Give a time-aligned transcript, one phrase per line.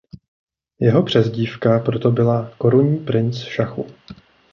[0.79, 3.87] Jeho přezdívka proto byla "Korunní princ šachu".